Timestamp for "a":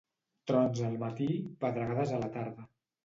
2.17-2.23